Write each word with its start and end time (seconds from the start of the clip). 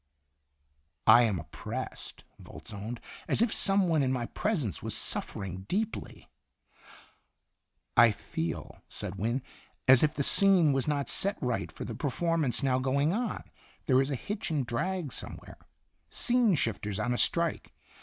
""I 1.05 1.21
am 1.25 1.37
oppressed," 1.37 2.23
Volz 2.39 2.73
owned," 2.73 2.99
as 3.27 3.39
if 3.43 3.53
some 3.53 3.87
one 3.87 4.01
in 4.01 4.11
my 4.11 4.25
presence 4.25 4.81
was 4.81 4.97
suffering 4.97 5.65
deeply."" 5.67 6.27
I 7.95 8.09
feel," 8.09 8.81
said 8.87 9.19
Wynne," 9.19 9.43
as 9.87 10.01
if 10.01 10.15
the 10.15 10.23
scene 10.23 10.73
was 10.73 10.87
not 10.87 11.07
set 11.07 11.37
right 11.39 11.71
for 11.71 11.85
the 11.85 11.93
performance 11.93 12.63
now 12.63 12.79
going 12.79 13.13
on. 13.13 13.43
There 13.85 14.01
is 14.01 14.09
a 14.09 14.15
hitch 14.15 14.49
and 14.49 14.65
drag 14.65 15.13
somewhere 15.13 15.59
scene 16.09 16.55
shifters 16.55 16.99
on 16.99 17.13
a 17.13 17.17
strike. 17.19 17.71